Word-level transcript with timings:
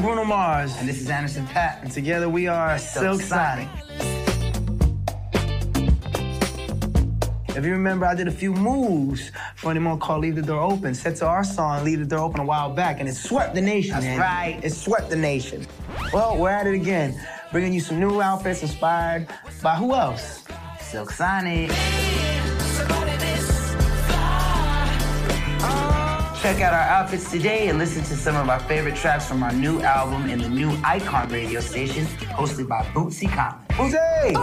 I'm 0.00 0.06
Bruno 0.06 0.24
Mars. 0.24 0.74
And 0.78 0.88
this 0.88 0.98
is 0.98 1.10
Anderson 1.10 1.46
Paak. 1.48 1.82
And 1.82 1.90
together 1.90 2.26
we 2.26 2.48
are 2.48 2.78
Silk, 2.78 3.20
Silk 3.20 3.20
Sonic. 3.20 3.68
If 7.54 7.66
you 7.66 7.72
remember, 7.72 8.06
I 8.06 8.14
did 8.14 8.26
a 8.26 8.30
few 8.30 8.54
moves 8.54 9.30
for 9.56 9.70
anyone 9.70 9.98
called 9.98 10.22
Leave 10.22 10.36
the 10.36 10.42
Door 10.42 10.72
Open, 10.72 10.94
set 10.94 11.16
to 11.16 11.26
our 11.26 11.44
song 11.44 11.84
Leave 11.84 11.98
the 11.98 12.06
Door 12.06 12.20
Open 12.20 12.40
a 12.40 12.46
while 12.46 12.72
back, 12.72 12.98
and 12.98 13.10
it 13.10 13.14
swept 13.14 13.54
the 13.54 13.60
nation. 13.60 13.90
That's 13.90 14.06
man. 14.06 14.18
right. 14.18 14.60
It 14.64 14.72
swept 14.72 15.10
the 15.10 15.16
nation. 15.16 15.66
Well, 16.14 16.38
we're 16.38 16.48
at 16.48 16.66
it 16.66 16.72
again, 16.72 17.20
bringing 17.52 17.74
you 17.74 17.80
some 17.80 18.00
new 18.00 18.22
outfits 18.22 18.62
inspired 18.62 19.28
by 19.62 19.74
who 19.74 19.94
else? 19.94 20.44
Silk 20.80 21.10
Sonic. 21.10 21.70
Check 26.40 26.62
out 26.62 26.72
our 26.72 26.80
outfits 26.80 27.30
today 27.30 27.68
and 27.68 27.76
listen 27.76 28.02
to 28.04 28.16
some 28.16 28.34
of 28.34 28.48
our 28.48 28.60
favorite 28.60 28.96
tracks 28.96 29.28
from 29.28 29.42
our 29.42 29.52
new 29.52 29.82
album 29.82 30.30
and 30.30 30.40
the 30.40 30.48
new 30.48 30.74
Icon 30.82 31.28
radio 31.28 31.60
station 31.60 32.06
hosted 32.06 32.66
by 32.66 32.82
Bootsy 32.94 33.28
Collins. 33.28 33.68
Bootsy! 33.68 34.34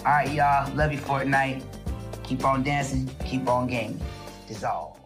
All 0.00 0.12
right, 0.12 0.32
y'all. 0.32 0.74
Love 0.74 0.90
you, 0.90 0.98
Fortnite. 0.98 1.62
Keep 2.24 2.44
on 2.44 2.64
dancing, 2.64 3.08
keep 3.24 3.48
on 3.48 3.68
gaming. 3.68 4.00
Dissolve. 4.48 4.96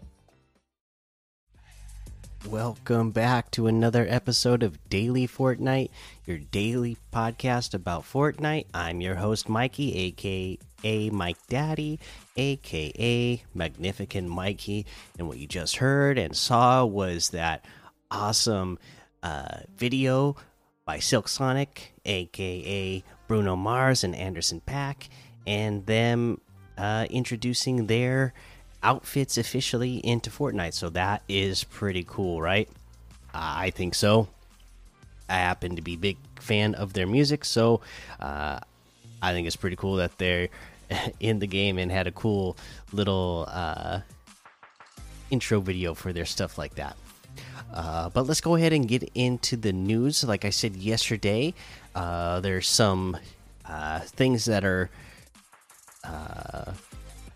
Welcome 2.48 3.10
back 3.10 3.50
to 3.50 3.66
another 3.66 4.06
episode 4.08 4.62
of 4.62 4.88
Daily 4.88 5.28
Fortnite, 5.28 5.90
your 6.24 6.38
daily 6.38 6.96
podcast 7.12 7.74
about 7.74 8.04
Fortnite. 8.04 8.64
I'm 8.72 9.02
your 9.02 9.16
host, 9.16 9.46
Mikey, 9.46 9.94
aka 9.94 10.58
Mike 10.82 11.38
Daddy, 11.48 11.98
aka 12.36 13.42
Magnificent 13.54 14.28
Mikey. 14.28 14.86
And 15.18 15.28
what 15.28 15.38
you 15.38 15.46
just 15.46 15.76
heard 15.76 16.18
and 16.18 16.36
saw 16.36 16.84
was 16.84 17.30
that 17.30 17.64
awesome 18.10 18.78
uh, 19.22 19.58
video 19.76 20.36
by 20.84 20.98
Silk 20.98 21.28
Sonic, 21.28 21.92
aka 22.04 23.04
Bruno 23.28 23.56
Mars 23.56 24.02
and 24.02 24.14
Anderson 24.14 24.60
Paak, 24.66 25.08
and 25.46 25.86
them 25.86 26.40
uh, 26.76 27.06
introducing 27.10 27.86
their 27.86 28.32
outfits 28.82 29.38
officially 29.38 29.98
into 29.98 30.30
Fortnite. 30.30 30.74
So 30.74 30.88
that 30.90 31.22
is 31.28 31.64
pretty 31.64 32.04
cool, 32.08 32.40
right? 32.40 32.68
I 33.32 33.70
think 33.70 33.94
so. 33.94 34.28
I 35.28 35.34
happen 35.34 35.76
to 35.76 35.82
be 35.82 35.94
a 35.94 35.98
big 35.98 36.16
fan 36.40 36.74
of 36.74 36.92
their 36.92 37.06
music, 37.06 37.44
so 37.44 37.82
uh, 38.18 38.58
I 39.22 39.32
think 39.32 39.46
it's 39.46 39.56
pretty 39.56 39.76
cool 39.76 39.96
that 39.96 40.18
they're 40.18 40.48
in 41.20 41.38
the 41.38 41.46
game 41.46 41.78
and 41.78 41.90
had 41.90 42.06
a 42.06 42.12
cool 42.12 42.56
little 42.92 43.46
uh, 43.48 44.00
intro 45.30 45.60
video 45.60 45.94
for 45.94 46.12
their 46.12 46.26
stuff 46.26 46.58
like 46.58 46.74
that. 46.74 46.96
Uh, 47.72 48.08
but 48.08 48.26
let's 48.26 48.40
go 48.40 48.56
ahead 48.56 48.72
and 48.72 48.88
get 48.88 49.08
into 49.14 49.56
the 49.56 49.72
news. 49.72 50.24
Like 50.24 50.44
I 50.44 50.50
said 50.50 50.76
yesterday, 50.76 51.54
uh, 51.94 52.40
there's 52.40 52.68
some 52.68 53.16
uh, 53.64 54.00
things 54.00 54.46
that 54.46 54.64
are 54.64 54.90
uh, 56.02 56.72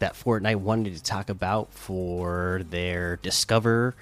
that 0.01 0.15
Fortnite 0.15 0.57
wanted 0.57 0.97
to 0.97 1.03
talk 1.03 1.31
about 1.31 1.73
for 1.73 2.63
their 2.69 3.17
Discover, 3.17 3.95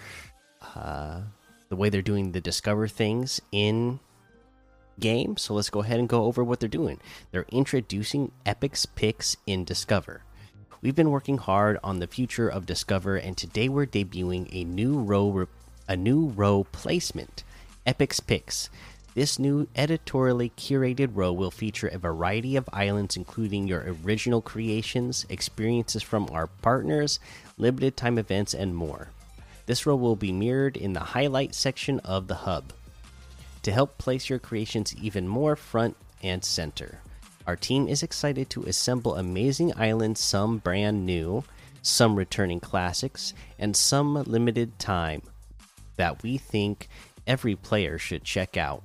uh, 0.74 1.20
the 1.69 1.77
way 1.77 1.91
they're 1.91 2.00
doing 2.00 2.33
the 2.33 2.41
Discover 2.41 2.89
things 2.89 3.41
in 3.50 4.00
game. 4.98 5.37
So 5.37 5.55
let's 5.55 5.71
go 5.71 5.81
ahead 5.81 5.98
and 5.98 6.09
go 6.09 6.25
over 6.25 6.43
what 6.43 6.61
they're 6.61 6.69
doing. 6.69 7.01
They're 7.31 7.47
introducing 7.51 8.33
Epic's 8.45 8.87
picks 8.87 9.37
in 9.47 9.65
Discover. 9.65 10.23
We've 10.81 10.97
been 10.97 11.11
working 11.11 11.39
hard 11.39 11.79
on 11.85 12.01
the 12.01 12.09
future 12.09 12.48
of 12.48 12.67
Discover, 12.67 13.17
and 13.17 13.37
today 13.37 13.69
we're 13.69 13.87
debuting 13.87 14.48
a 14.53 14.65
new 14.65 14.98
row 14.98 15.47
a 15.89 15.97
new 15.97 16.27
row 16.29 16.64
placement, 16.73 17.45
Epic's 17.86 18.20
Picks. 18.20 18.69
This 19.14 19.39
new 19.39 19.69
editorially 19.77 20.51
curated 20.57 21.11
row 21.13 21.33
will 21.33 21.51
feature 21.51 21.89
a 21.89 21.98
variety 21.98 22.57
of 22.57 22.69
islands, 22.73 23.17
including 23.17 23.69
your 23.69 23.95
original 24.05 24.41
creations, 24.41 25.27
experiences 25.29 26.02
from 26.02 26.29
our 26.33 26.47
partners, 26.47 27.20
limited 27.58 27.97
time 27.97 28.19
events, 28.19 28.55
and 28.55 28.75
more. 28.75 29.11
This 29.67 29.86
row 29.86 29.97
will 29.97 30.17
be 30.17 30.33
mirrored 30.33 30.77
in 30.77 30.95
the 30.95 31.01
highlight 31.01 31.55
section 31.55 32.01
of 32.01 32.27
the 32.27 32.36
hub 32.36 32.73
to 33.62 33.73
help 33.73 33.98
place 33.98 34.28
your 34.28 34.39
creations 34.39 34.95
even 34.96 35.28
more 35.28 35.56
front 35.56 35.96
and 36.23 36.45
center. 36.45 37.00
Our 37.46 37.56
team 37.56 37.89
is 37.89 38.02
excited 38.02 38.50
to 38.50 38.64
assemble 38.64 39.17
amazing 39.17 39.73
islands, 39.77 40.20
some 40.20 40.58
brand 40.58 41.05
new, 41.05 41.45
some 41.83 42.14
returning 42.14 42.61
classics, 42.61 43.34
and 43.58 43.77
some 43.77 44.14
limited 44.14 44.78
time 44.78 45.22
that 45.96 46.22
we 46.22 46.39
think 46.39 46.89
every 47.27 47.56
player 47.56 47.98
should 47.98 48.24
check 48.24 48.56
out. 48.56 48.83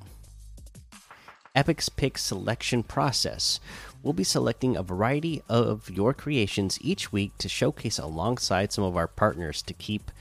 Epic's 1.55 1.89
Pick 1.89 2.17
selection 2.17 2.83
process. 2.83 3.59
We'll 4.03 4.13
be 4.13 4.23
selecting 4.23 4.75
a 4.75 4.83
variety 4.83 5.41
of 5.49 5.89
your 5.89 6.13
creations 6.13 6.77
each 6.81 7.11
week 7.11 7.35
to 7.39 7.49
showcase 7.49 7.97
alongside 7.97 8.71
some 8.71 8.83
of 8.83 8.95
our 8.95 9.07
partners 9.07 9.63
to 9.63 9.73
keep 9.73 10.11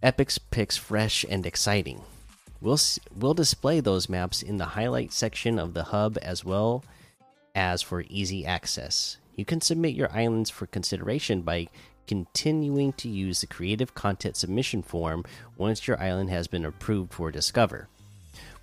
Epic's 0.00 0.38
Picks 0.38 0.76
fresh 0.76 1.24
and 1.28 1.44
exciting. 1.44 2.02
We'll 2.60 2.78
we'll 3.14 3.34
display 3.34 3.80
those 3.80 4.08
maps 4.08 4.42
in 4.42 4.56
the 4.56 4.64
highlight 4.66 5.12
section 5.12 5.58
of 5.58 5.74
the 5.74 5.84
hub 5.84 6.18
as 6.22 6.44
well 6.44 6.84
as 7.54 7.82
for 7.82 8.04
easy 8.08 8.44
access. 8.44 9.18
You 9.36 9.44
can 9.44 9.60
submit 9.60 9.94
your 9.94 10.10
islands 10.12 10.50
for 10.50 10.66
consideration 10.66 11.42
by 11.42 11.68
continuing 12.08 12.92
to 12.94 13.08
use 13.08 13.40
the 13.40 13.46
creative 13.46 13.94
content 13.94 14.36
submission 14.36 14.82
form 14.82 15.24
once 15.56 15.86
your 15.86 16.00
island 16.00 16.30
has 16.30 16.48
been 16.48 16.64
approved 16.64 17.12
for 17.12 17.30
Discover. 17.30 17.88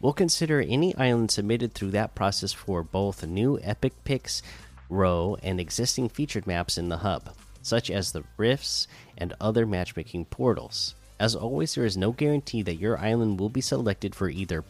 We'll 0.01 0.13
consider 0.13 0.61
any 0.61 0.95
island 0.95 1.31
submitted 1.31 1.73
through 1.73 1.91
that 1.91 2.15
process 2.15 2.51
for 2.51 2.83
both 2.83 3.25
new 3.25 3.59
Epic 3.61 3.93
Picks 4.03 4.41
row 4.89 5.37
and 5.41 5.59
existing 5.59 6.09
featured 6.09 6.45
maps 6.45 6.77
in 6.77 6.89
the 6.89 6.97
hub, 6.97 7.33
such 7.61 7.89
as 7.89 8.11
the 8.11 8.23
rifts 8.37 8.87
and 9.17 9.33
other 9.39 9.65
matchmaking 9.65 10.25
portals. 10.25 10.95
As 11.19 11.35
always, 11.35 11.75
there 11.75 11.85
is 11.85 11.95
no 11.95 12.11
guarantee 12.11 12.61
that 12.63 12.79
your 12.79 12.97
island 12.99 13.39
will 13.39 13.49
be 13.49 13.61
selected 13.61 14.13
for 14.13 14.29
either 14.29 14.63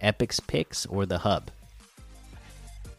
Epic's 0.00 0.40
Picks 0.40 0.84
or 0.86 1.06
the 1.06 1.18
hub. 1.18 1.50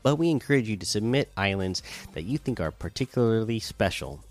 But 0.03 0.15
we 0.15 0.29
encourage 0.29 0.67
you 0.67 0.77
to 0.77 0.85
submit 0.85 1.31
islands 1.37 1.83
that 2.13 2.23
you 2.23 2.37
think 2.37 2.59
are 2.59 2.71
particularly 2.71 3.59
special. 3.59 4.23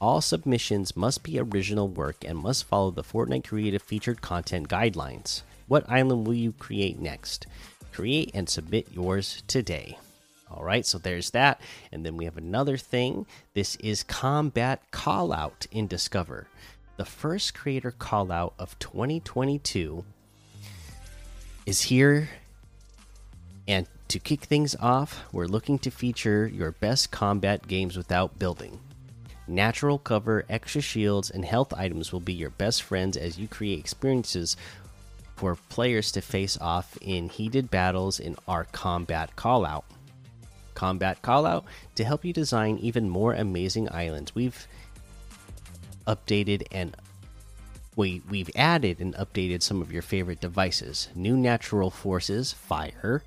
All 0.00 0.20
submissions 0.20 0.96
must 0.96 1.22
be 1.22 1.38
original 1.38 1.88
work 1.88 2.24
and 2.24 2.38
must 2.38 2.64
follow 2.64 2.90
the 2.90 3.02
Fortnite 3.02 3.46
Creative 3.46 3.82
Featured 3.82 4.22
Content 4.22 4.68
Guidelines. 4.68 5.42
What 5.66 5.90
island 5.90 6.26
will 6.26 6.34
you 6.34 6.52
create 6.52 6.98
next? 6.98 7.46
Create 7.92 8.30
and 8.32 8.48
submit 8.48 8.86
yours 8.92 9.42
today. 9.46 9.98
All 10.50 10.64
right, 10.64 10.86
so 10.86 10.96
there's 10.96 11.30
that. 11.30 11.60
And 11.92 12.06
then 12.06 12.16
we 12.16 12.24
have 12.24 12.38
another 12.38 12.78
thing. 12.78 13.26
This 13.52 13.76
is 13.76 14.02
Combat 14.02 14.80
Callout 14.92 15.66
in 15.70 15.86
Discover. 15.86 16.46
The 16.98 17.04
first 17.04 17.54
creator 17.54 17.92
callout 17.92 18.54
of 18.58 18.76
2022 18.80 20.04
is 21.64 21.82
here. 21.82 22.28
And 23.68 23.86
to 24.08 24.18
kick 24.18 24.40
things 24.40 24.74
off, 24.80 25.22
we're 25.30 25.46
looking 25.46 25.78
to 25.80 25.92
feature 25.92 26.48
your 26.48 26.72
best 26.72 27.12
combat 27.12 27.68
games 27.68 27.96
without 27.96 28.40
building. 28.40 28.80
Natural 29.46 29.96
cover, 29.96 30.44
extra 30.48 30.80
shields, 30.80 31.30
and 31.30 31.44
health 31.44 31.72
items 31.72 32.12
will 32.12 32.18
be 32.18 32.32
your 32.32 32.50
best 32.50 32.82
friends 32.82 33.16
as 33.16 33.38
you 33.38 33.46
create 33.46 33.78
experiences 33.78 34.56
for 35.36 35.54
players 35.68 36.10
to 36.10 36.20
face 36.20 36.58
off 36.60 36.98
in 37.00 37.28
heated 37.28 37.70
battles 37.70 38.18
in 38.18 38.34
our 38.48 38.64
combat 38.64 39.36
callout. 39.36 39.84
Combat 40.74 41.22
callout 41.22 41.62
to 41.94 42.02
help 42.02 42.24
you 42.24 42.32
design 42.32 42.76
even 42.78 43.08
more 43.08 43.34
amazing 43.34 43.88
islands. 43.92 44.34
We've 44.34 44.66
updated 46.08 46.64
and 46.72 46.96
we 47.94 48.22
we've 48.28 48.50
added 48.56 49.00
and 49.00 49.14
updated 49.14 49.62
some 49.62 49.82
of 49.82 49.92
your 49.92 50.02
favorite 50.02 50.40
devices. 50.40 51.08
New 51.14 51.36
natural 51.36 51.90
forces, 51.90 52.52
fire, 52.52 53.22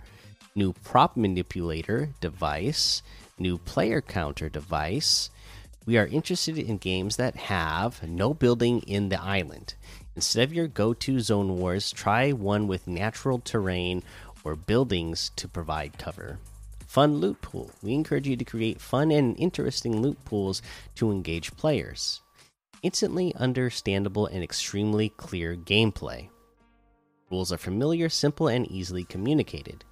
new 0.55 0.73
prop 0.73 1.15
manipulator 1.15 2.09
device, 2.19 3.03
new 3.37 3.57
player 3.57 4.01
counter 4.01 4.49
device. 4.49 5.29
We 5.85 5.97
are 5.97 6.07
interested 6.07 6.57
in 6.57 6.77
games 6.77 7.17
that 7.17 7.35
have 7.35 8.01
no 8.07 8.33
building 8.33 8.81
in 8.81 9.09
the 9.09 9.21
island. 9.21 9.75
Instead 10.15 10.43
of 10.43 10.53
your 10.53 10.67
go 10.67 10.93
to 10.93 11.19
zone 11.19 11.57
wars, 11.57 11.91
try 11.91 12.31
one 12.31 12.67
with 12.67 12.87
natural 12.87 13.39
terrain 13.39 14.03
or 14.43 14.55
buildings 14.55 15.31
to 15.37 15.47
provide 15.47 15.97
cover. 15.97 16.39
Fun 16.87 17.15
loot 17.15 17.41
pool. 17.41 17.71
We 17.81 17.93
encourage 17.93 18.27
you 18.27 18.35
to 18.35 18.45
create 18.45 18.81
fun 18.81 19.11
and 19.11 19.37
interesting 19.39 20.01
loot 20.01 20.23
pools 20.25 20.61
to 20.95 21.11
engage 21.11 21.55
players. 21.55 22.21
Instantly 22.83 23.33
understandable 23.35 24.25
and 24.25 24.43
extremely 24.43 25.09
clear 25.09 25.55
gameplay. 25.55 26.29
Rules 27.29 27.53
are 27.53 27.57
familiar, 27.57 28.09
simple, 28.09 28.47
and 28.47 28.69
easily 28.71 29.03
communicated. 29.03 29.85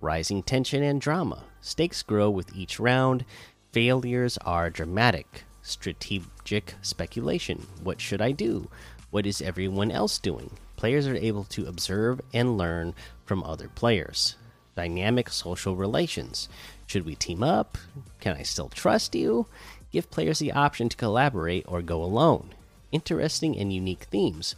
Rising 0.00 0.42
tension 0.42 0.82
and 0.82 1.00
drama. 1.00 1.44
Stakes 1.60 2.02
grow 2.02 2.30
with 2.30 2.56
each 2.56 2.80
round. 2.80 3.24
Failures 3.72 4.38
are 4.38 4.70
dramatic. 4.70 5.44
strategic 5.62 6.74
speculation. 6.82 7.66
What 7.82 8.00
should 8.00 8.20
I 8.20 8.32
do? 8.32 8.68
What 9.10 9.26
is 9.26 9.40
everyone 9.40 9.90
else 9.90 10.18
doing? 10.18 10.50
Players 10.76 11.06
are 11.06 11.14
able 11.14 11.44
to 11.44 11.66
observe 11.66 12.20
and 12.32 12.58
learn 12.58 12.94
from 13.24 13.44
other 13.44 13.68
players. 13.68 14.36
Dynamic 14.74 15.28
social 15.28 15.76
relations. 15.76 16.48
Should 16.86 17.04
we 17.04 17.14
team 17.14 17.42
up? 17.42 17.78
Can 18.20 18.36
I 18.36 18.42
still 18.42 18.68
trust 18.68 19.14
you? 19.14 19.46
Give 19.92 20.10
players 20.10 20.38
the 20.38 20.52
option 20.52 20.88
to 20.88 20.96
collaborate 20.96 21.64
or 21.68 21.82
go 21.82 22.02
alone. 22.02 22.54
Interesting 22.90 23.56
and 23.58 23.72
unique 23.72 24.04
themes. 24.04 24.56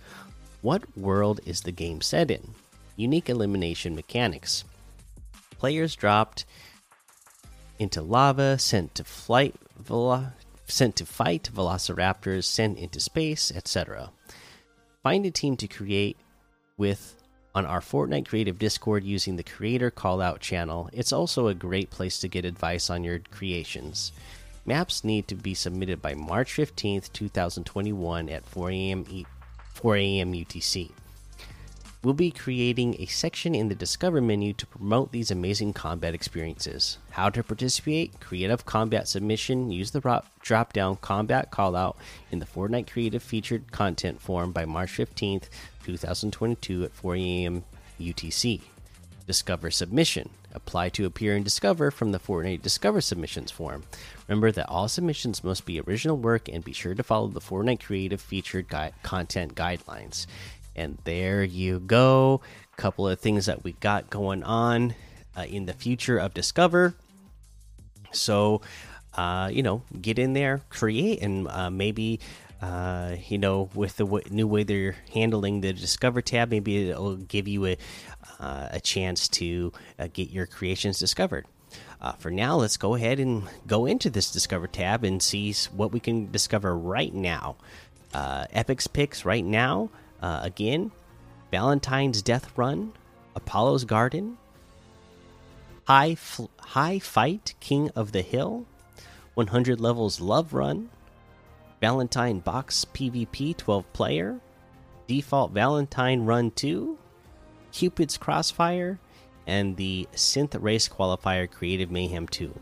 What 0.63 0.97
world 0.97 1.41
is 1.45 1.63
the 1.63 1.73
game 1.73 2.01
set 2.01 2.31
in? 2.31 2.55
Unique 2.97 3.29
elimination 3.29 3.95
mechanics. 3.95 4.65
Players 5.59 5.97
dropped 5.97 6.45
into 7.79 8.01
lava, 8.01 8.59
sent 8.59 8.95
to 8.95 9.05
flight, 9.05 9.55
sent 10.67 10.97
to 10.97 11.07
fight 11.07 11.51
velociraptors, 11.53 12.45
sent 12.45 12.79
into 12.79 13.01
space, 13.01 13.53
etc. 13.55 14.11
Find 15.03 15.27
a 15.27 15.31
team 15.31 15.57
to 15.57 15.67
create 15.67 16.17
with 16.77 17.17
on 17.55 17.67
our 17.67 17.81
Fortnite 17.81 18.27
Creative 18.27 18.59
Discord 18.59 19.05
using 19.05 19.37
the 19.37 19.43
Creator 19.43 19.91
Callout 19.93 20.41
channel. 20.41 20.89
It's 20.93 21.13
also 21.13 21.47
a 21.47 21.55
great 21.55 21.91
place 21.91 22.19
to 22.21 22.29
get 22.29 22.45
advice 22.45 22.91
on 22.91 23.05
your 23.05 23.21
creations. 23.31 24.13
Maps 24.67 25.05
need 25.05 25.29
to 25.29 25.35
be 25.35 25.53
submitted 25.53 26.01
by 26.01 26.15
March 26.15 26.55
15th, 26.55 27.13
2021 27.13 28.31
at 28.31 28.47
4 28.47 28.71
a.m. 28.71 29.05
4 29.75 29.97
a.m. 29.97 30.33
UTC. 30.33 30.91
We'll 32.03 32.15
be 32.15 32.31
creating 32.31 32.97
a 32.99 33.07
section 33.07 33.55
in 33.55 33.69
the 33.69 33.75
Discover 33.75 34.21
menu 34.21 34.53
to 34.55 34.67
promote 34.67 35.13
these 35.13 35.31
amazing 35.31 35.73
combat 35.73 36.15
experiences. 36.15 36.99
How 37.11 37.31
to 37.31 37.43
participate? 37.43 38.21
Creative 38.21 38.65
Combat 38.65 39.09
Submission. 39.09 39.71
Use 39.71 39.91
the 39.91 40.23
drop 40.43 40.73
down 40.75 40.97
Combat 40.97 41.51
Callout 41.51 41.97
in 42.31 42.41
the 42.41 42.47
Fortnite 42.47 42.91
Creative 42.91 43.23
Featured 43.23 43.73
Content 43.73 44.21
form 44.21 44.53
by 44.53 44.67
March 44.67 44.93
15th, 44.93 45.49
2022 45.85 46.85
at 46.85 46.93
4 46.93 47.17
a.m. 47.17 47.65
UTC. 47.99 48.61
Discover 49.27 49.71
Submission. 49.71 50.29
Apply 50.53 50.91
to 50.91 51.07
appear 51.07 51.35
in 51.35 51.43
Discover 51.43 51.91
from 51.91 52.13
the 52.13 52.19
Fortnite 52.19 52.63
Discover 52.63 53.01
Submissions 53.01 53.51
form. 53.51 53.85
Remember 54.29 54.51
that 54.53 54.69
all 54.69 54.89
submissions 54.89 55.45
must 55.45 55.67
be 55.67 55.81
original 55.81 56.17
work 56.17 56.49
and 56.49 56.65
be 56.65 56.73
sure 56.73 56.95
to 56.95 57.03
follow 57.03 57.29
the 57.29 57.41
Fortnite 57.41 57.85
Creative 57.85 58.21
Featured 58.21 58.67
Content 59.03 59.55
guidelines. 59.55 60.27
And 60.75 60.99
there 61.05 61.45
you 61.45 61.79
go. 61.81 62.41
a 62.73 62.77
Couple 62.77 63.07
of 63.07 63.21
things 63.21 63.47
that 63.47 63.65
we 63.65 63.73
got 63.73 64.11
going 64.11 64.43
on 64.43 64.95
uh, 65.37 65.43
in 65.43 65.67
the 65.67 65.73
future 65.73 66.19
of 66.19 66.35
Discover. 66.35 66.95
So, 68.13 68.63
uh, 69.15 69.51
you 69.53 69.63
know, 69.63 69.83
get 70.01 70.19
in 70.19 70.33
there, 70.33 70.63
create, 70.71 71.21
and 71.23 71.47
uh, 71.49 71.71
maybe, 71.71 72.21
uh, 72.63 73.17
you 73.29 73.39
know, 73.39 73.69
with 73.75 73.97
the 73.97 74.23
new 74.31 74.47
way 74.47 74.65
they're 74.65 74.97
handling 75.13 75.61
the 75.61 75.73
Discover 75.73 76.23
tab, 76.23 76.51
maybe 76.51 76.91
it'll 76.91 77.17
give 77.17 77.47
you 77.47 77.67
a, 77.67 77.77
uh, 78.41 78.69
a 78.73 78.81
chance 78.81 79.29
to 79.29 79.73
uh, 79.99 80.09
get 80.13 80.31
your 80.31 80.47
creations 80.47 80.99
discovered. 80.99 81.47
For 82.19 82.31
now, 82.31 82.57
let's 82.57 82.77
go 82.77 82.95
ahead 82.95 83.21
and 83.21 83.45
go 83.67 83.87
into 83.87 84.11
this 84.11 84.31
Discover 84.31 84.69
tab 84.69 85.05
and 85.05 85.23
see 85.23 85.53
what 85.75 85.93
we 85.93 86.01
can 86.01 86.31
discover 86.31 86.77
right 86.77 87.13
now. 87.13 87.57
Uh, 88.13 88.47
Epic's 88.53 88.87
picks 88.87 89.25
right 89.25 89.45
now 89.45 89.91
uh, 90.25 90.41
again, 90.43 90.91
Valentine's 91.51 92.23
Death 92.23 92.57
Run, 92.57 92.95
Apollo's 93.37 93.85
Garden, 93.85 94.39
High 95.87 96.17
High 96.59 96.99
Fight 96.99 97.55
King 97.61 97.91
of 97.95 98.13
the 98.13 98.23
Hill, 98.23 98.65
100 99.35 99.81
levels 99.81 100.23
Love 100.23 100.55
Run, 100.55 100.89
Valentine 101.81 102.39
Box 102.39 102.87
PvP 102.95 103.55
12 103.55 103.93
player, 103.93 104.41
Default 105.07 105.53
Valentine 105.53 106.25
Run 106.25 106.51
2, 106.53 106.97
Cupid's 107.71 108.17
Crossfire, 108.17 108.99
and 109.47 109.77
the 109.77 110.09
Synth 110.15 110.57
Race 110.61 110.89
Qualifier 110.89 111.51
Creative 111.51 111.91
Mayhem 111.91 112.27
2. 112.29 112.55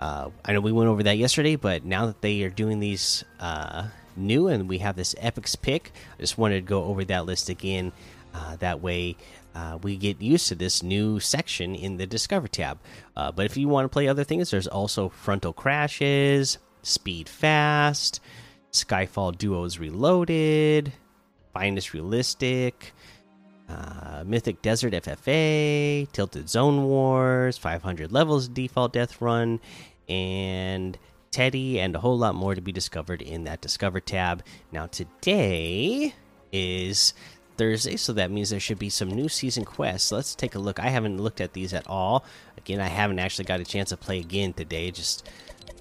Uh, 0.00 0.30
I 0.44 0.52
know 0.52 0.60
we 0.60 0.72
went 0.72 0.88
over 0.88 1.02
that 1.02 1.18
yesterday, 1.18 1.56
but 1.56 1.84
now 1.84 2.06
that 2.06 2.22
they 2.22 2.42
are 2.42 2.50
doing 2.50 2.80
these 2.80 3.24
uh, 3.38 3.88
new, 4.16 4.48
and 4.48 4.68
we 4.68 4.78
have 4.78 4.96
this 4.96 5.14
Epic's 5.18 5.56
pick. 5.56 5.92
I 6.18 6.20
just 6.20 6.38
wanted 6.38 6.56
to 6.56 6.68
go 6.68 6.84
over 6.84 7.04
that 7.04 7.26
list 7.26 7.48
again. 7.48 7.92
Uh, 8.32 8.56
that 8.56 8.80
way, 8.80 9.16
uh, 9.54 9.78
we 9.82 9.96
get 9.96 10.22
used 10.22 10.48
to 10.48 10.54
this 10.54 10.82
new 10.82 11.18
section 11.18 11.74
in 11.74 11.96
the 11.96 12.06
Discover 12.06 12.48
tab. 12.48 12.78
Uh, 13.16 13.32
but 13.32 13.46
if 13.46 13.56
you 13.56 13.68
want 13.68 13.84
to 13.84 13.88
play 13.88 14.08
other 14.08 14.24
things, 14.24 14.50
there's 14.50 14.68
also 14.68 15.08
Frontal 15.08 15.52
Crashes, 15.52 16.58
Speed 16.82 17.28
Fast, 17.28 18.20
Skyfall 18.72 19.36
Duos 19.36 19.78
Reloaded, 19.78 20.92
Finest 21.52 21.92
Realistic. 21.92 22.92
Uh, 23.70 24.24
Mythic 24.26 24.62
Desert 24.62 24.92
FFA, 24.92 26.10
Tilted 26.12 26.48
Zone 26.48 26.84
Wars, 26.84 27.56
500 27.56 28.10
levels 28.10 28.48
default 28.48 28.92
death 28.92 29.20
run, 29.20 29.60
and 30.08 30.98
Teddy, 31.30 31.78
and 31.78 31.94
a 31.94 32.00
whole 32.00 32.18
lot 32.18 32.34
more 32.34 32.54
to 32.54 32.60
be 32.60 32.72
discovered 32.72 33.22
in 33.22 33.44
that 33.44 33.60
Discover 33.60 34.00
tab. 34.00 34.42
Now, 34.72 34.86
today 34.86 36.14
is 36.52 37.14
Thursday, 37.56 37.96
so 37.96 38.12
that 38.14 38.30
means 38.30 38.50
there 38.50 38.58
should 38.58 38.78
be 38.78 38.90
some 38.90 39.10
new 39.10 39.28
season 39.28 39.64
quests. 39.64 40.10
Let's 40.10 40.34
take 40.34 40.54
a 40.54 40.58
look. 40.58 40.80
I 40.80 40.88
haven't 40.88 41.20
looked 41.20 41.40
at 41.40 41.52
these 41.52 41.72
at 41.72 41.86
all. 41.86 42.24
Again, 42.58 42.80
I 42.80 42.88
haven't 42.88 43.20
actually 43.20 43.44
got 43.44 43.60
a 43.60 43.64
chance 43.64 43.90
to 43.90 43.96
play 43.96 44.18
again 44.18 44.52
today. 44.52 44.90
Just 44.90 45.28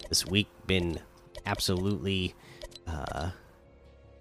this 0.10 0.26
week 0.26 0.48
been 0.68 1.00
absolutely 1.46 2.36
uh, 2.86 3.32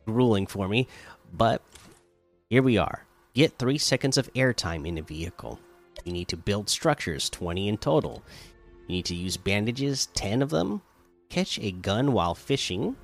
grueling 0.06 0.46
for 0.46 0.68
me. 0.68 0.88
But 1.32 1.62
here 2.48 2.62
we 2.62 2.78
are. 2.78 3.07
Get 3.34 3.58
three 3.58 3.78
seconds 3.78 4.18
of 4.18 4.32
airtime 4.34 4.86
in 4.86 4.98
a 4.98 5.02
vehicle. 5.02 5.58
You 6.04 6.12
need 6.12 6.28
to 6.28 6.36
build 6.36 6.68
structures, 6.68 7.30
20 7.30 7.68
in 7.68 7.78
total. 7.78 8.22
You 8.86 8.96
need 8.96 9.04
to 9.06 9.14
use 9.14 9.36
bandages, 9.36 10.06
10 10.14 10.42
of 10.42 10.50
them 10.50 10.82
catch 11.28 11.58
a 11.58 11.72
gun 11.72 12.12
while 12.12 12.34
fishing, 12.34 12.96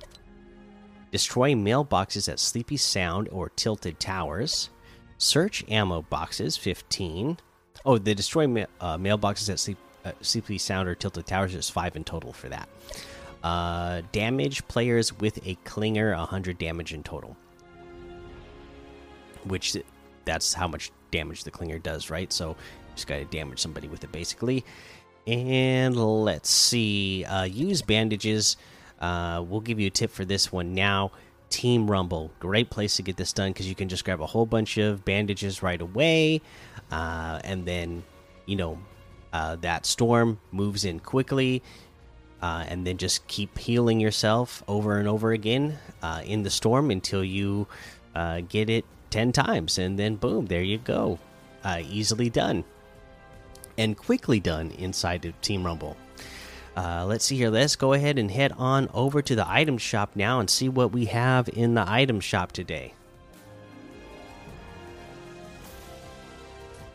destroy 1.11 1.53
mailboxes 1.53 2.29
at 2.29 2.39
Sleepy 2.39 2.77
Sound 2.77 3.29
or 3.31 3.49
Tilted 3.49 3.99
Towers, 3.99 4.69
search 5.17 5.63
ammo 5.69 6.01
boxes 6.03 6.57
15. 6.57 7.37
Oh, 7.85 7.97
the 7.97 8.15
destroy 8.15 8.47
ma 8.47 8.65
uh, 8.81 8.97
mailboxes 8.97 9.49
at 9.49 9.59
Sleep, 9.59 9.77
uh, 10.03 10.11
Sleepy 10.21 10.57
Sound 10.57 10.89
or 10.89 10.95
Tilted 10.95 11.25
Towers 11.25 11.55
is 11.55 11.69
five 11.69 11.95
in 11.95 12.03
total 12.03 12.33
for 12.33 12.49
that. 12.49 12.67
Uh, 13.43 14.01
damage 14.11 14.67
players 14.67 15.17
with 15.19 15.37
a 15.45 15.55
clinger 15.65 16.17
100 16.17 16.57
damage 16.57 16.93
in 16.93 17.03
total, 17.03 17.37
which 19.43 19.77
that's 20.25 20.53
how 20.53 20.67
much 20.67 20.91
damage 21.11 21.43
the 21.43 21.51
clinger 21.51 21.81
does, 21.81 22.09
right? 22.09 22.31
So 22.33 22.55
just 22.95 23.07
got 23.07 23.17
to 23.17 23.25
damage 23.25 23.59
somebody 23.59 23.87
with 23.87 24.03
it 24.03 24.11
basically. 24.11 24.65
And 25.27 25.95
let's 25.95 26.49
see. 26.49 27.25
Uh, 27.25 27.43
use 27.43 27.81
bandages. 27.81 28.57
Uh, 28.99 29.43
we'll 29.47 29.61
give 29.61 29.79
you 29.79 29.87
a 29.87 29.91
tip 29.91 30.11
for 30.11 30.25
this 30.25 30.51
one 30.51 30.73
now. 30.73 31.11
Team 31.49 31.89
Rumble, 31.89 32.31
great 32.39 32.69
place 32.69 32.95
to 32.97 33.01
get 33.01 33.17
this 33.17 33.31
done 33.31 33.51
because 33.51 33.67
you 33.67 33.75
can 33.75 33.87
just 33.87 34.03
grab 34.03 34.19
a 34.19 34.25
whole 34.25 34.45
bunch 34.45 34.77
of 34.77 35.05
bandages 35.05 35.61
right 35.61 35.79
away, 35.79 36.41
uh, 36.91 37.39
and 37.43 37.65
then 37.65 38.03
you 38.45 38.55
know 38.55 38.79
uh, 39.31 39.55
that 39.57 39.85
storm 39.85 40.39
moves 40.51 40.85
in 40.85 40.99
quickly, 40.99 41.61
uh, 42.41 42.65
and 42.67 42.85
then 42.85 42.97
just 42.97 43.25
keep 43.27 43.57
healing 43.57 43.99
yourself 43.99 44.63
over 44.67 44.97
and 44.97 45.07
over 45.07 45.31
again 45.31 45.77
uh, 46.01 46.21
in 46.25 46.43
the 46.43 46.49
storm 46.49 46.91
until 46.91 47.23
you 47.23 47.67
uh, 48.15 48.41
get 48.49 48.69
it 48.69 48.85
ten 49.15 49.31
times, 49.31 49.77
and 49.77 49.97
then 49.97 50.17
boom, 50.17 50.47
there 50.47 50.61
you 50.61 50.77
go, 50.77 51.17
uh, 51.63 51.81
easily 51.89 52.29
done 52.29 52.65
and 53.77 53.97
quickly 53.97 54.41
done 54.41 54.71
inside 54.71 55.23
of 55.23 55.39
Team 55.39 55.65
Rumble. 55.65 55.95
Uh, 56.75 57.05
let's 57.05 57.23
see 57.23 57.37
here. 57.37 57.49
Let's 57.49 57.77
go 57.77 57.93
ahead 57.93 58.19
and 58.19 58.29
head 58.29 58.51
on 58.57 58.89
over 58.93 59.21
to 59.21 59.33
the 59.33 59.49
item 59.49 59.77
shop 59.77 60.11
now 60.15 60.41
and 60.41 60.49
see 60.49 60.67
what 60.67 60.91
we 60.91 61.05
have 61.05 61.47
in 61.47 61.75
the 61.75 61.89
item 61.89 62.19
shop 62.19 62.51
today. 62.51 62.93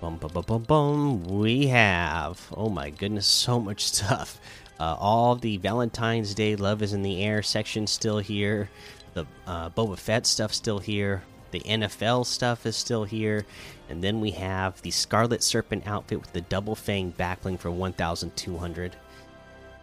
Bum, 0.02 0.18
bum, 0.18 0.44
bum, 0.46 0.62
bum. 0.64 1.24
We 1.24 1.68
have, 1.68 2.52
oh 2.54 2.68
my 2.68 2.90
goodness, 2.90 3.26
so 3.46 3.58
much 3.58 3.86
stuff. 3.86 4.38
Uh, 4.78 4.94
all 4.98 5.36
the 5.36 5.56
Valentine's 5.56 6.34
Day 6.34 6.54
Love 6.54 6.82
is 6.82 6.92
in 6.92 7.00
the 7.00 7.22
Air 7.22 7.42
section 7.42 7.86
still 7.86 8.18
here. 8.18 8.68
The 9.14 9.26
uh, 9.46 9.70
Boba 9.70 9.98
Fett 9.98 10.26
stuff 10.26 10.52
still 10.52 10.78
here. 10.78 11.22
The 11.50 11.60
NFL 11.60 12.26
stuff 12.26 12.66
is 12.66 12.76
still 12.76 13.04
here. 13.04 13.44
And 13.88 14.02
then 14.02 14.20
we 14.20 14.30
have 14.32 14.80
the 14.82 14.90
Scarlet 14.90 15.42
Serpent 15.42 15.86
outfit 15.86 16.20
with 16.20 16.32
the 16.32 16.42
double 16.42 16.74
fang 16.74 17.12
backbling 17.12 17.58
for 17.58 17.70
1,200. 17.70 18.96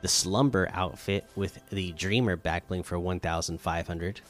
The 0.02 0.08
Slumber 0.08 0.70
outfit 0.74 1.26
with 1.36 1.60
the 1.70 1.92
Dreamer 1.94 2.38
backbling 2.38 2.86
for 2.86 2.98
1,500. 3.00 4.22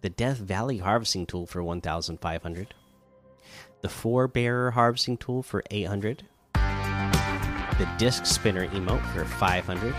The 0.00 0.10
Death 0.10 0.38
Valley 0.38 0.78
harvesting 0.78 1.26
tool 1.26 1.46
for 1.46 1.62
1,500. 1.62 2.74
The 3.80 3.88
Four 3.88 4.28
Bearer 4.28 4.72
harvesting 4.72 5.16
tool 5.16 5.42
for 5.42 5.62
800. 5.70 6.24
The 6.54 7.88
Disc 7.98 8.26
Spinner 8.26 8.68
emote 8.68 9.04
for 9.12 9.24
500 9.24 9.94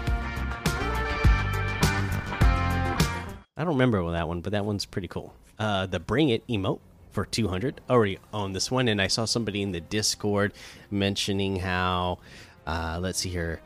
I 3.55 3.63
don't 3.63 3.75
remember 3.75 4.11
that 4.11 4.27
one, 4.27 4.41
but 4.41 4.51
that 4.53 4.65
one's 4.65 4.85
pretty 4.85 5.07
cool. 5.07 5.33
Uh, 5.59 5.85
the 5.85 5.99
Bring 5.99 6.29
It 6.29 6.45
emote 6.47 6.79
for 7.11 7.25
200. 7.25 7.81
Already 7.89 8.19
own 8.33 8.53
this 8.53 8.71
one, 8.71 8.87
and 8.87 9.01
I 9.01 9.07
saw 9.07 9.25
somebody 9.25 9.61
in 9.61 9.71
the 9.71 9.81
Discord 9.81 10.53
mentioning 10.89 11.57
how, 11.57 12.19
uh, 12.65 12.99
let's 13.01 13.19
see 13.19 13.29
here, 13.29 13.61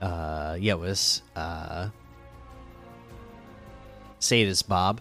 uh, 0.00 0.56
yeah, 0.60 0.74
it 0.74 0.78
was 0.78 1.22
uh, 1.34 1.88
Sadis 4.20 4.66
Bob 4.66 5.00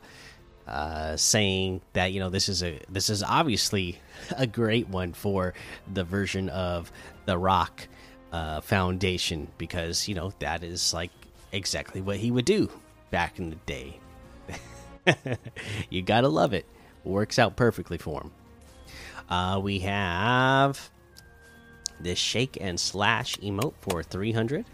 uh, 0.67 1.17
saying 1.17 1.81
that 1.93 2.13
you 2.13 2.19
know 2.19 2.29
this 2.29 2.47
is 2.47 2.63
a 2.63 2.79
this 2.89 3.09
is 3.09 3.21
obviously 3.21 3.99
a 4.37 4.47
great 4.47 4.87
one 4.87 5.13
for 5.13 5.53
the 5.93 6.03
version 6.03 6.49
of 6.49 6.91
the 7.25 7.37
Rock 7.37 7.87
uh, 8.31 8.61
Foundation 8.61 9.47
because 9.57 10.07
you 10.07 10.15
know 10.15 10.33
that 10.39 10.63
is 10.63 10.93
like 10.93 11.11
exactly 11.51 12.01
what 12.01 12.17
he 12.17 12.31
would 12.31 12.45
do 12.45 12.69
back 13.11 13.39
in 13.39 13.49
the 13.49 13.55
day. 13.65 13.99
you 15.89 16.01
gotta 16.01 16.27
love 16.27 16.53
it. 16.53 16.65
Works 17.03 17.37
out 17.37 17.55
perfectly 17.55 17.97
for 17.97 18.21
him. 18.21 18.31
Uh, 19.29 19.59
we 19.59 19.79
have 19.79 20.89
this 21.99 22.19
shake 22.19 22.57
and 22.61 22.79
slash 22.79 23.37
emote 23.37 23.73
for 23.81 24.03
300. 24.03 24.65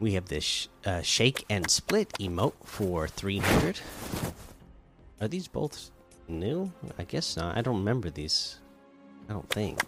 We 0.00 0.14
have 0.14 0.26
this 0.26 0.68
uh, 0.84 1.02
shake 1.02 1.44
and 1.48 1.70
split 1.70 2.12
emote 2.20 2.54
for 2.64 3.08
300. 3.08 3.80
Are 5.20 5.28
these 5.28 5.48
both 5.48 5.90
new? 6.28 6.72
I 6.98 7.04
guess 7.04 7.36
not. 7.36 7.56
I 7.56 7.62
don't 7.62 7.78
remember 7.78 8.10
these. 8.10 8.58
I 9.28 9.32
don't 9.32 9.48
think. 9.48 9.80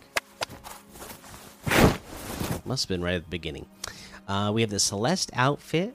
Must 2.65 2.85
have 2.85 2.89
been 2.89 3.03
right 3.03 3.15
at 3.15 3.25
the 3.25 3.31
beginning. 3.31 3.67
Uh, 4.27 4.51
we 4.55 4.61
have 4.63 4.71
the 4.71 4.81
Celeste 4.81 5.31
outfit 5.35 5.95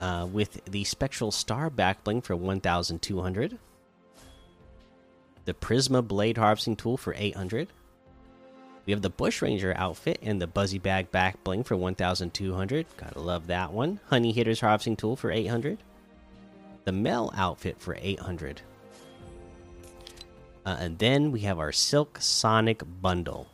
uh, 0.00 0.26
with 0.30 0.64
the 0.64 0.84
Spectral 0.84 1.30
Star 1.30 1.70
backbling 1.70 2.22
for 2.24 2.34
1,200. 2.34 3.58
The 5.44 5.54
Prisma 5.54 6.06
Blade 6.06 6.38
Harvesting 6.38 6.76
Tool 6.76 6.96
for 6.96 7.14
800. 7.16 7.68
We 8.86 8.92
have 8.92 9.02
the 9.02 9.10
Bushranger 9.10 9.74
outfit 9.76 10.18
and 10.22 10.40
the 10.40 10.46
Buzzy 10.46 10.78
Bag 10.78 11.10
back 11.10 11.42
bling 11.44 11.64
for 11.64 11.76
1,200. 11.76 12.86
Gotta 12.96 13.20
love 13.20 13.46
that 13.48 13.72
one. 13.72 14.00
Honey 14.06 14.32
Hitter's 14.32 14.60
Harvesting 14.60 14.96
Tool 14.96 15.16
for 15.16 15.30
800. 15.30 15.78
The 16.84 16.92
Mel 16.92 17.32
outfit 17.36 17.80
for 17.80 17.96
800. 18.00 18.62
Uh, 20.64 20.76
and 20.78 20.98
then 20.98 21.32
we 21.32 21.40
have 21.40 21.58
our 21.58 21.72
Silk 21.72 22.18
Sonic 22.20 22.82
bundle. 23.00 23.48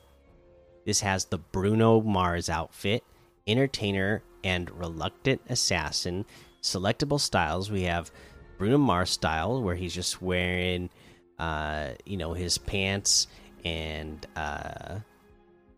This 0.85 1.01
has 1.01 1.27
the 1.27 1.39
Bruno 1.39 2.01
Mars 2.01 2.49
outfit, 2.49 3.03
Entertainer, 3.47 4.23
and 4.47 4.71
Reluctant 4.79 5.41
Assassin. 5.49 6.25
Selectable 6.63 7.19
styles 7.19 7.69
we 7.69 7.83
have 7.83 8.13
Bruno 8.59 8.79
Mars 8.79 9.11
style, 9.11 9.61
where 9.61 9.75
he's 9.75 9.93
just 9.93 10.23
wearing, 10.23 10.89
uh, 11.37 11.91
you 12.05 12.17
know, 12.17 12.33
his 12.33 12.57
pants 12.57 13.27
and 13.65 14.25
uh, 14.37 15.01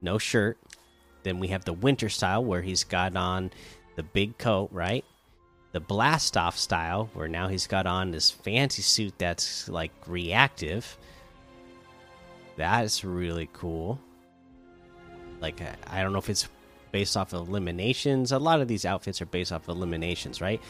no 0.03 0.19
shirt. 0.19 0.59
Then 1.23 1.39
we 1.41 1.49
have 1.49 1.65
the 1.65 1.73
winter 1.73 2.11
style 2.11 2.45
where 2.45 2.61
he's 2.61 2.85
got 2.85 3.17
on 3.17 3.51
the 3.97 4.03
big 4.03 4.37
coat, 4.37 4.69
right? 4.71 5.05
The 5.73 5.81
blast 5.81 6.37
off 6.37 6.59
style 6.59 7.09
where 7.15 7.27
now 7.27 7.49
he's 7.49 7.67
got 7.67 7.87
on 7.87 8.11
this 8.11 8.31
fancy 8.31 8.83
suit 8.83 9.15
that's 9.17 9.67
like 9.69 9.93
reactive. 10.07 10.99
That 12.57 12.85
is 12.85 13.03
really 13.03 13.49
cool. 13.55 13.99
Like 15.41 15.61
I 15.87 16.03
don't 16.03 16.13
know 16.13 16.19
if 16.19 16.29
it's 16.29 16.49
based 16.93 17.17
off 17.17 17.33
of 17.33 17.49
eliminations. 17.49 18.33
A 18.33 18.39
lot 18.39 18.61
of 18.61 18.69
these 18.69 18.85
outfits 18.85 19.21
are 19.23 19.27
based 19.27 19.53
off 19.53 19.69
of 19.69 19.77
eliminations, 19.77 20.41
right? 20.41 20.61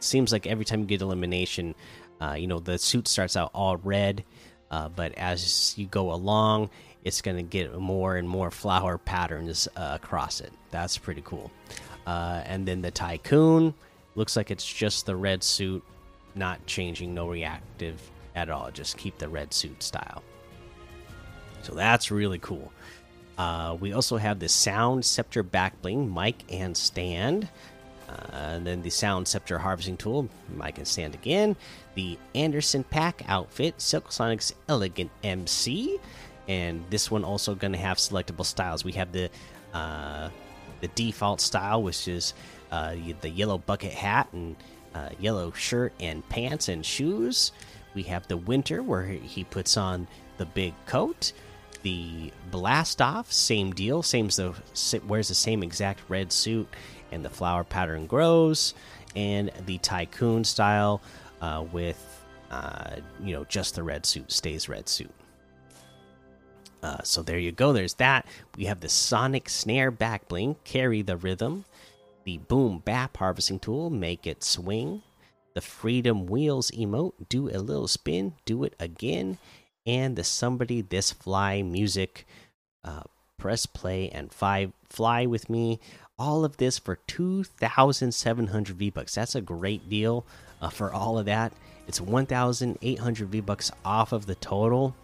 Seems 0.00 0.32
like 0.32 0.46
every 0.46 0.64
time 0.64 0.80
you 0.80 0.86
get 0.86 1.00
elimination, 1.00 1.74
uh, 2.20 2.34
you 2.38 2.46
know 2.46 2.60
the 2.60 2.78
suit 2.78 3.08
starts 3.08 3.36
out 3.36 3.50
all 3.54 3.76
red, 3.78 4.24
uh, 4.70 4.88
but 4.88 5.12
as 5.14 5.76
you 5.76 5.86
go 5.86 6.12
along, 6.12 6.70
it's 7.04 7.22
going 7.22 7.36
to 7.36 7.42
get 7.42 7.78
more 7.78 8.16
and 8.16 8.28
more 8.28 8.50
flower 8.50 8.98
patterns 8.98 9.68
uh, 9.76 9.98
across 10.02 10.40
it. 10.40 10.52
That's 10.70 10.98
pretty 10.98 11.22
cool. 11.24 11.50
Uh, 12.06 12.42
and 12.44 12.66
then 12.66 12.82
the 12.82 12.90
Tycoon 12.90 13.74
looks 14.14 14.36
like 14.36 14.50
it's 14.50 14.66
just 14.66 15.06
the 15.06 15.16
red 15.16 15.42
suit, 15.42 15.84
not 16.34 16.64
changing, 16.66 17.14
no 17.14 17.28
reactive 17.28 18.00
at 18.34 18.50
all. 18.50 18.70
Just 18.70 18.96
keep 18.96 19.18
the 19.18 19.28
red 19.28 19.54
suit 19.54 19.82
style. 19.82 20.22
So 21.62 21.74
that's 21.74 22.10
really 22.10 22.38
cool. 22.38 22.72
Uh, 23.38 23.76
we 23.78 23.92
also 23.92 24.16
have 24.16 24.38
the 24.38 24.48
Sound 24.48 25.04
Scepter 25.04 25.42
back 25.42 25.80
bling, 25.82 26.12
mic 26.12 26.42
and 26.50 26.76
stand. 26.76 27.48
Uh, 28.08 28.36
and 28.36 28.66
then 28.66 28.82
the 28.82 28.90
Sound 28.90 29.26
Scepter 29.26 29.58
harvesting 29.58 29.96
tool, 29.96 30.28
mic 30.48 30.78
and 30.78 30.86
stand 30.86 31.14
again. 31.14 31.56
The 31.94 32.18
Anderson 32.34 32.84
Paak 32.84 33.22
outfit, 33.26 33.80
Silk 33.80 34.12
Sonic's 34.12 34.52
Elegant 34.68 35.10
MC 35.24 35.98
and 36.48 36.84
this 36.90 37.10
one 37.10 37.24
also 37.24 37.54
going 37.54 37.72
to 37.72 37.78
have 37.78 37.96
selectable 37.98 38.44
styles. 38.44 38.84
We 38.84 38.92
have 38.92 39.12
the 39.12 39.30
uh, 39.74 40.30
the 40.80 40.88
default 40.88 41.40
style, 41.40 41.82
which 41.82 42.06
is 42.08 42.34
uh, 42.70 42.94
the 43.20 43.30
yellow 43.30 43.58
bucket 43.58 43.92
hat 43.92 44.28
and 44.32 44.56
uh, 44.94 45.10
yellow 45.18 45.50
shirt 45.52 45.92
and 46.00 46.26
pants 46.28 46.68
and 46.68 46.84
shoes. 46.84 47.52
We 47.94 48.02
have 48.04 48.28
the 48.28 48.36
winter, 48.36 48.82
where 48.82 49.04
he 49.04 49.44
puts 49.44 49.76
on 49.76 50.06
the 50.38 50.46
big 50.46 50.74
coat. 50.86 51.32
The 51.86 52.32
blast 52.50 53.00
off, 53.00 53.32
same 53.32 53.70
deal, 53.70 54.02
same 54.02 54.26
the 54.26 54.52
wears 55.06 55.28
the 55.28 55.36
same 55.36 55.62
exact 55.62 56.00
red 56.08 56.32
suit, 56.32 56.66
and 57.12 57.24
the 57.24 57.30
flower 57.30 57.62
pattern 57.62 58.08
grows. 58.08 58.74
And 59.14 59.52
the 59.66 59.78
tycoon 59.78 60.42
style, 60.42 61.00
uh, 61.40 61.64
with 61.70 62.24
uh, 62.50 62.96
you 63.22 63.36
know 63.36 63.44
just 63.44 63.76
the 63.76 63.84
red 63.84 64.04
suit 64.04 64.32
stays 64.32 64.68
red 64.68 64.88
suit. 64.88 65.14
Uh, 66.82 67.02
so 67.04 67.22
there 67.22 67.38
you 67.38 67.52
go. 67.52 67.72
There's 67.72 67.94
that. 67.94 68.26
We 68.56 68.64
have 68.64 68.80
the 68.80 68.88
Sonic 68.88 69.48
Snare 69.48 69.92
back 69.92 70.26
bling, 70.26 70.56
carry 70.64 71.02
the 71.02 71.16
rhythm. 71.16 71.66
The 72.24 72.38
Boom 72.38 72.80
Bap 72.80 73.16
harvesting 73.16 73.60
tool, 73.60 73.90
make 73.90 74.26
it 74.26 74.42
swing. 74.42 75.02
The 75.54 75.60
Freedom 75.60 76.26
Wheels 76.26 76.72
emote, 76.72 77.12
do 77.28 77.48
a 77.48 77.62
little 77.62 77.86
spin, 77.86 78.34
do 78.44 78.64
it 78.64 78.74
again. 78.80 79.38
And 79.86 80.16
the 80.16 80.24
Somebody 80.24 80.80
This 80.80 81.12
Fly 81.12 81.62
music, 81.62 82.26
uh, 82.84 83.02
press 83.38 83.66
play 83.66 84.08
and 84.10 84.32
five, 84.32 84.72
fly 84.88 85.26
with 85.26 85.48
me. 85.48 85.78
All 86.18 86.44
of 86.44 86.56
this 86.56 86.78
for 86.78 86.96
2,700 87.06 88.76
V 88.76 88.90
bucks. 88.90 89.14
That's 89.14 89.34
a 89.34 89.40
great 89.40 89.88
deal 89.88 90.24
uh, 90.60 90.70
for 90.70 90.92
all 90.92 91.18
of 91.18 91.26
that. 91.26 91.52
It's 91.86 92.00
1,800 92.00 93.28
V 93.28 93.40
bucks 93.40 93.70
off 93.84 94.12
of 94.12 94.26
the 94.26 94.34
total. 94.34 94.94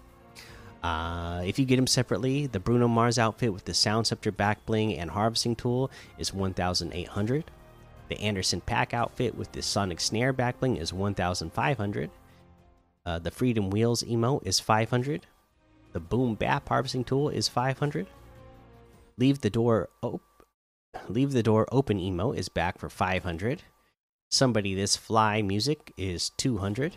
Uh, 0.83 1.43
if 1.45 1.59
you 1.59 1.65
get 1.65 1.77
them 1.77 1.87
separately, 1.87 2.47
the 2.47 2.59
Bruno 2.59 2.89
Mars 2.89 3.19
outfit 3.19 3.53
with 3.53 3.65
the 3.65 3.75
Sound 3.75 4.07
Scepter 4.07 4.33
back 4.33 4.65
bling 4.67 4.99
and 4.99 5.11
harvesting 5.11 5.55
tool 5.55 5.91
is 6.19 6.35
1,800. 6.35 7.45
The 8.09 8.21
Anderson 8.21 8.61
Paak 8.61 8.93
outfit 8.93 9.37
with 9.37 9.53
the 9.53 9.63
Sonic 9.63 10.01
Snare 10.01 10.33
back 10.33 10.59
bling 10.59 10.77
is 10.77 10.93
1,500. 10.93 12.11
Uh, 13.05 13.19
the 13.19 13.31
Freedom 13.31 13.71
Wheels 13.71 14.03
emote 14.05 14.47
is 14.47 14.61
500. 14.61 15.27
The 15.93 16.01
Boom 16.01 16.35
Bap 16.35 16.69
harvesting 16.69 17.05
tool 17.05 17.29
is 17.29 17.49
500. 17.49 18.07
Leave 19.19 19.41
the 19.41 19.51
door 19.51 19.89
op 20.03 20.23
Leave 21.09 21.33
the 21.33 21.43
door 21.43 21.67
open 21.73 21.99
emote 21.99 22.37
is 22.37 22.49
back 22.49 22.79
for 22.79 22.89
500. 22.89 23.63
Somebody 24.31 24.75
this 24.75 24.97
fly 24.97 25.43
music 25.43 25.93
is 25.97 26.31
200 26.37 26.97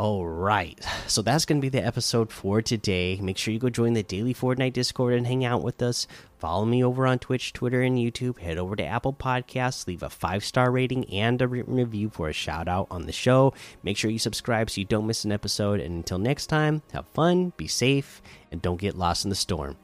All 0.00 0.26
right. 0.26 0.82
So 1.08 1.20
that's 1.20 1.44
going 1.44 1.60
to 1.60 1.62
be 1.62 1.68
the 1.68 1.84
episode 1.84 2.32
for 2.32 2.62
today. 2.62 3.18
Make 3.20 3.36
sure 3.36 3.52
you 3.52 3.60
go 3.60 3.68
join 3.68 3.92
the 3.92 4.02
Daily 4.02 4.32
Fortnite 4.32 4.72
Discord 4.72 5.12
and 5.12 5.26
hang 5.26 5.44
out 5.44 5.62
with 5.62 5.82
us. 5.82 6.06
Follow 6.38 6.64
me 6.64 6.82
over 6.82 7.06
on 7.06 7.18
Twitch, 7.18 7.52
Twitter, 7.52 7.82
and 7.82 7.98
YouTube. 7.98 8.38
Head 8.38 8.56
over 8.56 8.74
to 8.76 8.82
Apple 8.82 9.12
Podcasts, 9.12 9.86
leave 9.86 10.02
a 10.02 10.08
five 10.08 10.42
star 10.42 10.70
rating 10.70 11.04
and 11.10 11.42
a 11.42 11.46
review 11.46 12.08
for 12.08 12.30
a 12.30 12.32
shout 12.32 12.66
out 12.66 12.86
on 12.90 13.04
the 13.04 13.12
show. 13.12 13.52
Make 13.82 13.98
sure 13.98 14.10
you 14.10 14.18
subscribe 14.18 14.70
so 14.70 14.80
you 14.80 14.86
don't 14.86 15.06
miss 15.06 15.26
an 15.26 15.32
episode. 15.32 15.80
And 15.80 15.96
until 15.96 16.16
next 16.16 16.46
time, 16.46 16.80
have 16.94 17.04
fun, 17.08 17.52
be 17.58 17.66
safe, 17.66 18.22
and 18.50 18.62
don't 18.62 18.80
get 18.80 18.96
lost 18.96 19.26
in 19.26 19.28
the 19.28 19.36
storm. 19.36 19.76